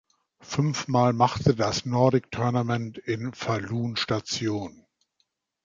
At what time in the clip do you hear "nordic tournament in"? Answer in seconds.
1.85-3.35